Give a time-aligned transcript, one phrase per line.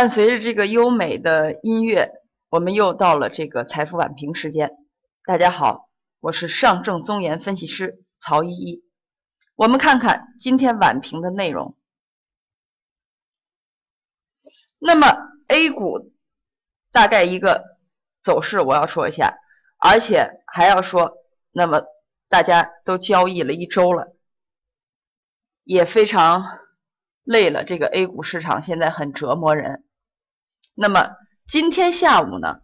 [0.00, 4.70] 伴随着这个优美的音乐，我们又到了这个财富晚评时间。
[5.26, 8.82] 大家好，我是上证综研分析师曹依依。
[9.56, 11.76] 我们看看今天晚评的内容。
[14.78, 15.06] 那么
[15.48, 16.14] A 股
[16.90, 17.62] 大概一个
[18.22, 19.36] 走势，我要说一下，
[19.76, 21.18] 而且还要说，
[21.52, 21.82] 那么
[22.30, 24.16] 大家都交易了一周了，
[25.62, 26.58] 也非常。
[27.22, 29.84] 累了，这个 A 股市场现在很折磨人。
[30.82, 31.14] 那么
[31.46, 32.62] 今天下午呢，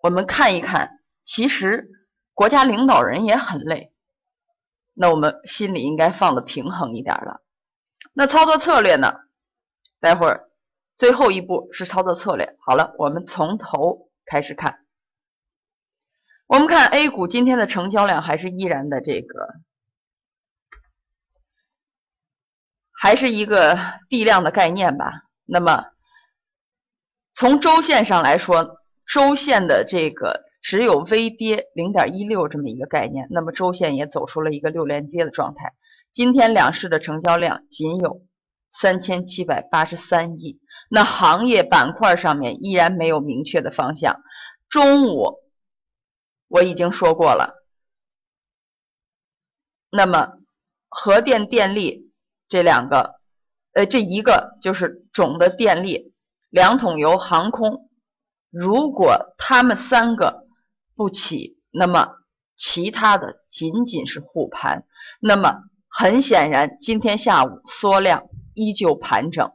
[0.00, 1.90] 我们看一看，其实
[2.32, 3.92] 国家领导人也很累，
[4.94, 7.42] 那我们心里应该放的平衡一点了。
[8.12, 9.12] 那操作策略呢？
[9.98, 10.50] 待会儿
[10.94, 12.56] 最后一步是操作策略。
[12.60, 14.86] 好了，我们从头开始看。
[16.46, 19.48] 我们看 A 股今天的成交量还是依然的这个。
[22.92, 23.76] 还是一个
[24.08, 25.24] 地量的概念吧。
[25.44, 25.86] 那么，
[27.38, 33.28] 从周线上来说，周线的这个只有微跌零点一六这么一个概念。
[33.30, 35.72] 那么周线也走出了一个六连跌的状态。
[36.10, 38.26] 今天两市的成交量仅有
[38.72, 40.58] 三千七百八十三亿。
[40.90, 44.20] 那行业板块上面依然没有明确的方向。
[44.68, 45.38] 中午
[46.48, 47.54] 我已经说过了。
[49.92, 50.32] 那么
[50.88, 52.12] 核电电力。
[52.48, 53.20] 这两个，
[53.74, 56.14] 呃，这一个就是总的电力、
[56.50, 57.90] 两桶油、航空，
[58.50, 60.46] 如果他们三个
[60.94, 62.16] 不起，那么
[62.56, 64.86] 其他的仅仅是护盘。
[65.20, 69.52] 那么很显然，今天下午缩量依旧盘整，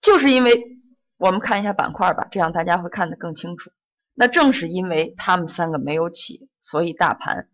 [0.00, 0.78] 就是因为
[1.16, 3.70] 我们看一下板块吧，这样大家会看得更清楚。
[4.14, 7.48] 那正是因为他们三个没有起，所以大盘。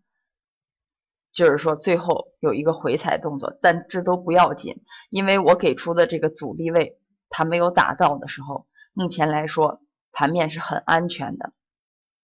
[1.33, 6.99] 就是说，最后有一个回踩动作，但这都不要紧，因为我给出的这个阻力位
[7.29, 9.81] 它没有打到的时候，目前来说
[10.11, 11.53] 盘面是很安全的，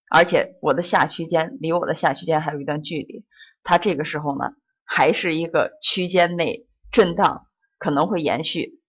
[0.09, 3.25] 而且我的下区间离我的下区间还有一段距离，
[3.63, 4.51] 它这个时候呢
[4.83, 7.47] 还是一个区间内震荡，
[7.77, 8.81] 可能会延续。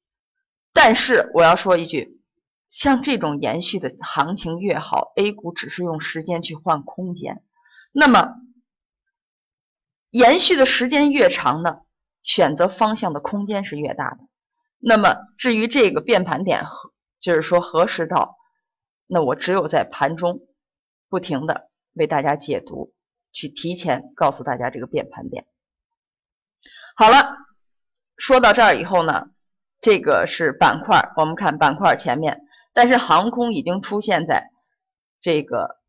[0.73, 2.21] 但是我要说一句，
[2.69, 7.45] 像这种延续的行情越好，A 股只是用时间去换空间，
[7.93, 8.35] 那么。
[10.11, 11.81] 延续的时间越长呢，
[12.23, 14.19] 选择方向的空间是越大的。
[14.79, 16.65] 那么至于这个变盘点，
[17.21, 18.37] 就是说何时到，
[19.07, 20.41] 那我只有在盘中
[21.09, 22.95] 不停的为大家解读，
[23.33, 25.47] 去提前告诉大家这个变盘点。
[26.97, 27.37] 好了，
[28.17, 29.31] 说到这儿以后呢，
[29.81, 32.41] 这个是板块，我们看板块前面，
[32.73, 34.51] 但是航空已经出现在
[35.21, 35.81] 这个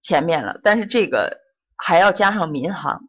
[0.00, 1.40] 前面了，但是这个
[1.76, 3.08] 还要加上民航。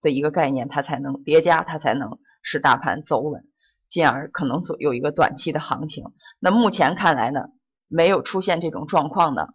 [0.00, 3.44] 的一个概念，它才能叠加，它才能使大盘走稳，
[3.88, 6.04] 进而可能有一个短期的行情。
[6.38, 7.48] 那目前看来呢，
[7.88, 9.54] 没有出现这种状况的，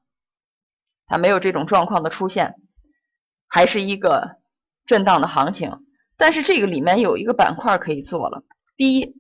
[1.06, 2.56] 它没有这种状况的出现，
[3.48, 4.38] 还是一个
[4.86, 5.86] 震荡的行情。
[6.18, 8.44] 但是这个里面有一个板块可以做了。
[8.76, 9.16] 第一，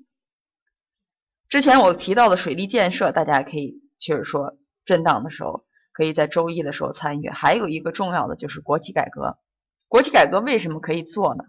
[1.50, 7.30] 之前我提到的水利建设，大家可以就是说震荡的时候，可以在周一的时候参与。
[7.30, 9.38] 还有一个重要的就是国企改革。
[9.94, 11.44] 国企改革为什么可以做呢？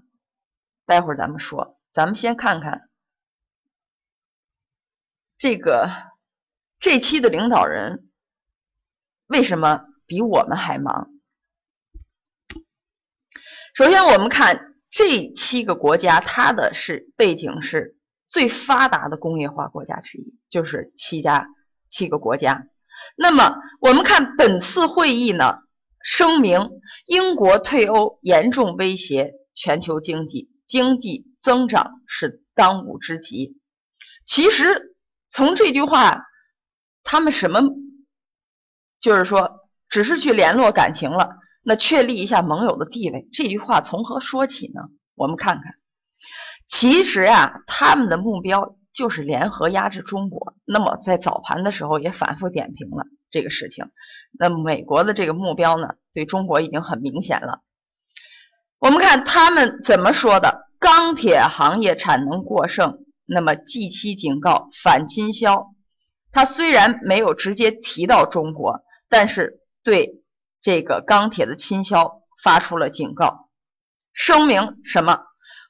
[0.84, 2.90] 待会儿咱们说，咱们先看看
[5.38, 5.88] 这个
[6.78, 8.10] 这期的领导人
[9.28, 11.08] 为什么比我们还忙。
[13.72, 17.96] 首先，我们看这七个国家，它的是背景是
[18.28, 21.48] 最发达的工业化国家之一，就是七家
[21.88, 22.68] 七个国家。
[23.16, 25.63] 那么，我们看本次会议呢？
[26.04, 33.58] 声明：英国退欧严重威胁全球经济，经济增长是当务之急。
[34.26, 34.94] 其实
[35.30, 36.26] 从这句话，
[37.04, 37.62] 他们什么，
[39.00, 43.26] 就是说，只是去联络感情了，那确立一下盟友的地位。
[43.32, 44.82] 这句话从何说起呢？
[45.14, 45.74] 我们看看，
[46.66, 50.54] 其实啊，他们的目标就是联合压制中国。
[50.66, 53.06] 那么在早盘的时候也反复点评了。
[53.34, 53.86] 这个事情，
[54.30, 57.64] 那美国的这个目标呢，对中国已经很明显了。
[58.78, 65.74] 我们看他们怎么说的：钢铁行业产能过剩，那么 G 七警告反倾销。
[66.30, 70.22] 他虽然没有直接提到中国，但是对
[70.62, 73.48] 这个钢铁的倾销发出了警告，
[74.12, 75.22] 声明什么？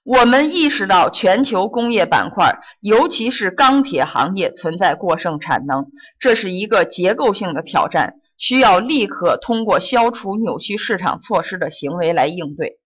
[0.04, 12.78] 我们意识到全球工业板块，尤其是钢铁行业存在过剩产能，这是一个结构性的挑战，需要立刻通过消除扭曲市场措施的行为来应对。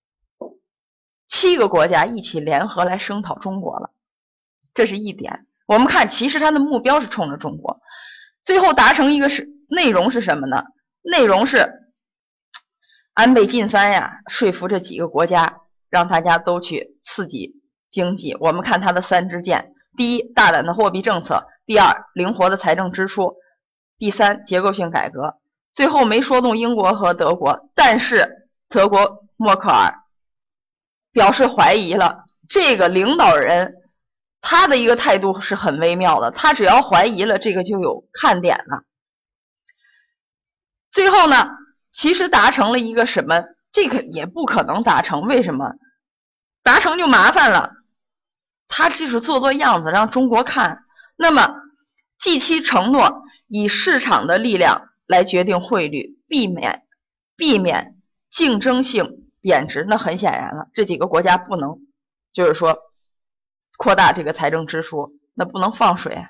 [1.27, 3.91] 七个国家一起联合来声讨中国了，
[4.73, 5.45] 这是一点。
[5.67, 7.81] 我们看，其实它的目标是冲着中国，
[8.45, 10.63] 最后达成一个是内容是什么呢？
[11.03, 11.91] 内容是
[13.13, 17.55] 安倍晋三呀，说服这几个国家，让大家都去刺激
[17.91, 18.37] 经济。
[18.41, 21.37] 我们看他的三支箭：第一，大胆的货币政策；
[21.67, 23.35] 第二，灵活的财政支出；
[23.99, 25.39] 第三，结构性改革。
[25.73, 29.95] 最后没说动英国和德国，但是德国默克尔
[31.13, 32.25] 表示怀疑了。
[32.49, 33.75] 这个领导人
[34.41, 38.85] 他的一个态度是很微妙的，他只要怀疑了，这个就有看点了。
[40.91, 41.51] 最后呢，
[41.93, 43.45] 其实达成了一个什么？
[43.73, 45.75] 这个也不可能达成，为什么？
[46.63, 47.75] 达成就麻烦了。
[48.67, 50.85] 他就是做做样子，让中国看。
[51.17, 51.55] 那么
[52.19, 56.85] 即期承诺以市场的力量来决定汇率，避免
[57.37, 57.97] 避免
[58.31, 59.87] 竞争性贬值。
[59.89, 61.79] 那很显然了，这几个国家不能，
[62.33, 62.79] 就是说
[63.77, 66.27] 扩大这个财政支出，那不能放水，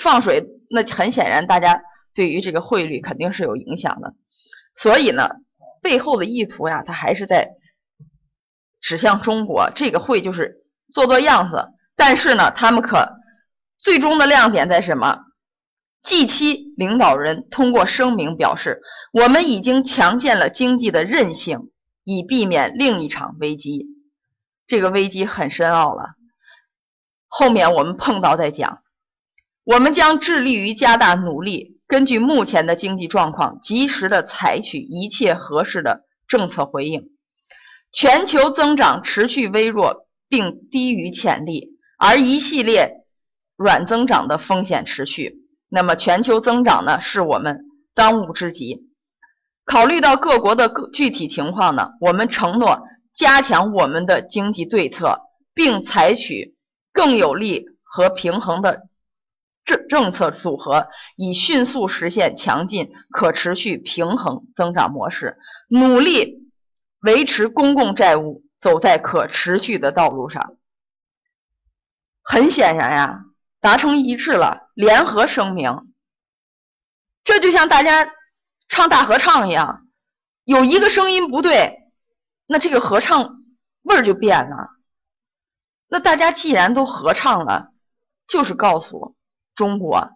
[0.00, 1.82] 放水那很显然大家。
[2.16, 4.14] 对于这个汇率肯定是有影响的，
[4.72, 5.30] 所以呢，
[5.84, 7.50] 背后的意图呀，它还是在
[8.80, 9.70] 指向中国。
[9.74, 13.06] 这个会就是做做样子，但是呢，他们可
[13.78, 15.20] 最终的亮点在什么
[16.02, 18.80] ？G7 领导人通过声明表示，
[19.12, 21.70] 我们已经强健了经济的韧性，
[22.02, 23.86] 以避免另一场危机。
[24.66, 26.14] 这个危机很深奥了，
[27.28, 28.82] 后面我们碰到再讲。
[29.64, 31.73] 我们将致力于加大努力。
[31.86, 37.10] 根据目前的经济状况，及时的采取一切合适的政策回应。
[37.92, 43.04] 全球增长持续微弱并低于潜力，而一系列
[43.56, 45.36] 软增长的风险持续。
[45.68, 47.60] 那么，全球增长呢，是我们
[47.94, 48.90] 当务之急。
[49.64, 52.82] 考虑到各国的个具体情况呢，我们承诺
[53.12, 55.20] 加强我们的经济对策，
[55.54, 56.56] 并采取
[56.92, 58.88] 更有力和平衡的。
[59.64, 65.38] 政政策组合以迅速实现强劲、可持续、平衡增长模式，
[65.68, 66.50] 努力
[67.00, 70.56] 维持公共债务走在可持续的道路上。
[72.22, 73.24] 很显然呀，
[73.60, 75.92] 达成一致了，联合声明。
[77.22, 78.12] 这就像大家
[78.68, 79.86] 唱大合唱一样，
[80.44, 81.90] 有一个声音不对，
[82.46, 83.42] 那这个合唱
[83.82, 84.70] 味儿就变了。
[85.88, 87.72] 那大家既然都合唱了，
[88.26, 89.14] 就是告诉我。
[89.54, 90.10] 中国、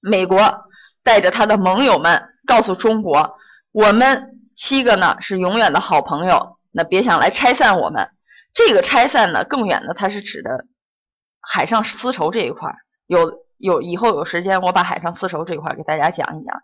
[0.00, 0.64] 美国
[1.02, 3.36] 带着他的盟友们告诉中国
[3.72, 8.10] ：“我们七个呢是永远的好朋友，那别想来拆散我们。”
[8.52, 10.66] 这个拆散呢，更远的它是指的
[11.40, 12.74] 海上丝绸这一块。
[13.06, 16.60] 有有以后有时间，我把海上丝绸这一块给大家讲一讲，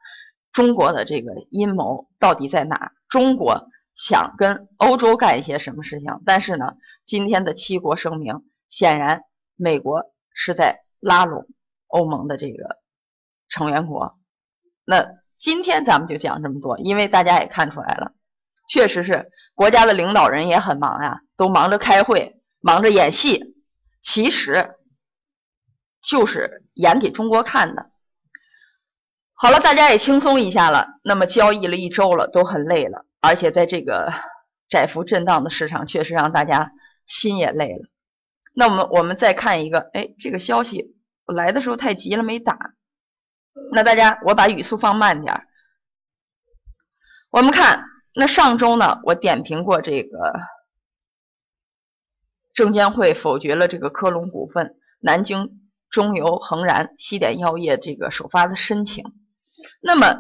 [0.53, 2.93] 中国的这个阴谋到底在哪？
[3.09, 6.21] 中国想跟欧洲干一些什么事情？
[6.27, 9.23] 但是呢，今天的七国声明，显然
[9.55, 10.03] 美国
[10.35, 11.47] 是在拉拢。
[11.89, 12.79] 欧盟的这个
[13.49, 14.19] 成员国，
[14.85, 18.13] 那今天咱们就讲这么多，因为大家也看出来了，
[18.69, 23.55] 确实是国家的领导人也很忙呀，都忙着开会，忙着演戏，
[24.03, 24.75] 其实
[26.03, 27.91] 就是演给中国看的。
[29.35, 30.99] 好了，大家也轻松一下了。
[31.05, 34.13] 那么交易了一周了，都很累了，而且在这个
[34.69, 36.73] 窄幅震荡的市场，确实让大家
[37.05, 37.89] 心也累了。
[38.55, 40.97] 那我们我们再看一个，哎，这个消息。
[41.27, 42.57] 我来的时候太急了，没打。
[43.73, 45.49] 那大家，我把语速放慢点儿。
[47.31, 50.35] 我们看，那上周呢，我点评过这个
[52.55, 55.51] 证监会否决了这个科隆股份、南京
[55.91, 59.05] 中油、恒然、西点药业这个首发的申请。
[59.81, 60.17] 那么，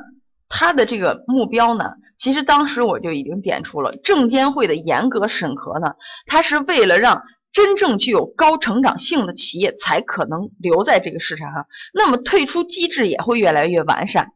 [0.48, 5.94] 它的这个目标呢，其实当时我就已经点出了，证监会的严格审核呢，
[6.26, 7.22] 它是为了让。
[7.56, 14.32] 真正具有高成长性的企业才可能留在这个市场上，那么退出机制也会越来越完善。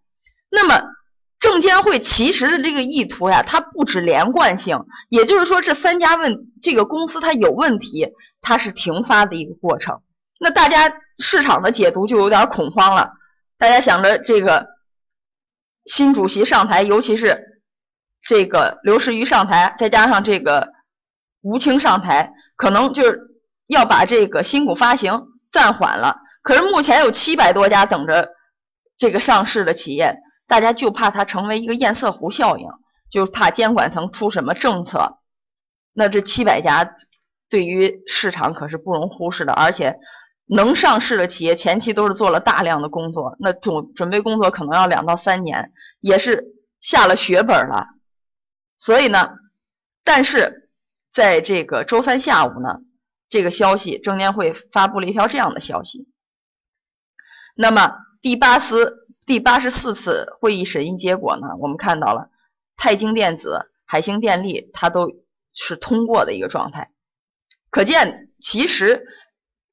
[0.50, 0.82] 那么
[1.38, 8.08] 证监会其实的这个意图呀，它不止连贯性，也就是说这三家问这个公司它有问题，
[8.40, 10.00] 它是停发的一个过程。
[10.40, 13.12] 那大家市场的解读就有点恐慌了，
[13.58, 14.66] 大家想着这个
[15.84, 17.60] 新主席上台，尤其是
[18.22, 20.72] 这个刘士余上台，再加上这个
[21.42, 22.32] 吴清上台。
[22.60, 23.18] 可能就是
[23.68, 28.28] 要把这个新股发行暂缓了，可是目前有七百多家等着
[28.98, 30.14] 这个上市的企业，
[30.46, 32.68] 大家就怕它成为一个堰塞湖效应，
[33.10, 35.20] 就怕监管层出什么政策。
[35.94, 36.96] 那这七百家
[37.48, 39.96] 对于市场可是不容忽视的，而且
[40.44, 46.44] 能上市的企业前期都是做了大量的工作，那准准备工作可能要两到三年，也是
[46.78, 47.86] 下了血本了。
[48.76, 49.30] 所以呢，
[50.04, 50.59] 但是。
[51.12, 52.82] 在这个周三下午呢，
[53.28, 56.08] 这个消息，证监会发布了一条这样的消息：
[57.56, 62.30] 那么第八次、第八十四次会议审议结果呢，我们看到了
[62.76, 65.10] 泰京电子、海兴电力，它都
[65.52, 66.92] 是通过的一个状态。
[67.70, 69.04] 可见，其实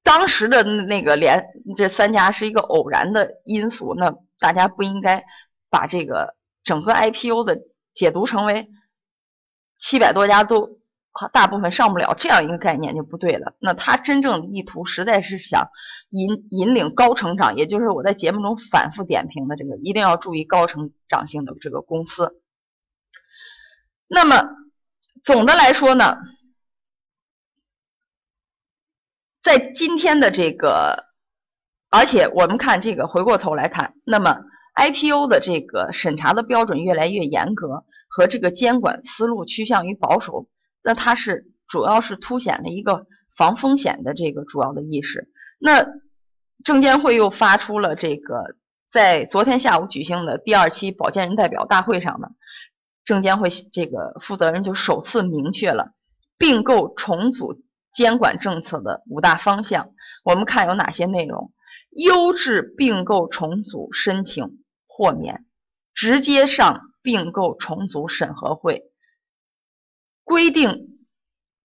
[0.01, 5.23] 当时的那个连这三家是一个偶然的因素，那大家不应该
[5.69, 7.59] 把这个整个 IPO 的
[7.93, 8.69] 解读成为
[9.77, 10.79] 七百多家都。
[11.33, 13.55] 大部分上不了这样一个概念就不对了。
[13.59, 15.69] 那他真正的意图实在是想
[16.09, 22.41] 引引领高成长，也就是我在节目中反复点评的这个，一定要注意高成长性的这个公司。
[24.07, 24.49] 那么
[25.23, 26.17] 总的来说呢，
[29.41, 31.07] 在今天的这个，
[31.89, 34.37] 而且我们看这个回过头来看，那么
[34.75, 40.47] IPO 的这个审查的标准越来越严格，和这个监管思路趋向于保守。
[40.87, 45.29] 那它是主要是凸显了一个防风险的这个主要的意识。
[45.59, 45.85] 那
[46.63, 48.55] 证监会又发出了这个，
[48.87, 52.29] 在昨天下午举行的第二期保荐人代表大会上呢，
[53.03, 55.91] 证监会这个负责人就首次明确了
[56.37, 59.91] 并购重组监管政策的五大方向。
[60.23, 61.51] 我们看有哪些内容：
[61.91, 65.45] 优质并购重组申请豁免，
[65.93, 68.86] 直接上并购重组审核会。
[70.27, 70.99] 规定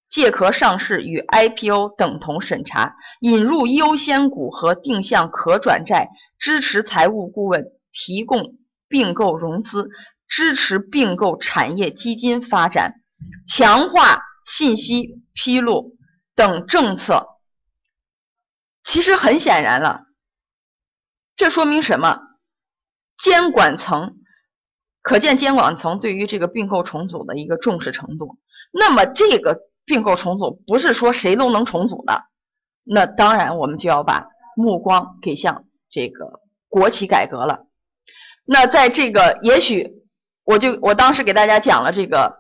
[0.09, 9.90] 借壳上市与 IPO 等同审查，引入优先股和定向可转债，支持财务顾问提供并购融资，
[10.28, 13.00] 支持并购产业基金发展，
[13.49, 15.97] 强化信息披露
[16.37, 17.26] 等政策。
[18.85, 20.04] 其实很显然了，
[21.35, 22.21] 这说明什么？
[23.19, 24.19] 监管层
[25.00, 28.38] 可见监管层对于这个并购重组的一个重视程度。
[28.73, 32.25] 那么这个并购重组不是说谁都能重组的，
[32.83, 37.67] 那当然我们就要把目光给向这个国企改革了。
[38.47, 39.93] 那在这个也许
[40.45, 42.38] 我就我当时给大家讲了这个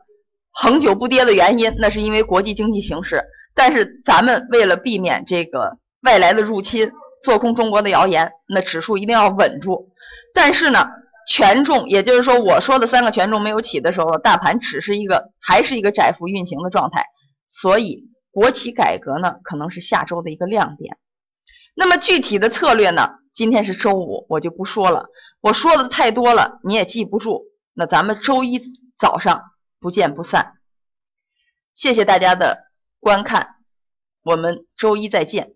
[0.52, 3.22] 恒久不跌的原因，那是因为国际经济形势。
[3.54, 6.90] 但是咱们为了避免这个外来的入侵，
[7.22, 9.90] 做空中国的谣言，那指数一定要稳住。
[10.34, 10.88] 但是呢？
[11.26, 17.04] 权重，也就是说，我说的三个权重没有起的时候，大盘只是一个还是一个窄幅运行的状态，
[17.46, 20.98] 所以国企改革呢，可能是下周的一个亮点。
[21.74, 25.06] 那么具体的策略呢，今天是周五，我就不说了，
[25.40, 27.44] 我说的太多了，你也记不住。
[27.74, 28.60] 那咱们周一
[28.98, 29.42] 早上
[29.80, 30.54] 不见不散。
[31.72, 33.56] 谢谢大家的观看，
[34.22, 35.54] 我们周一再见。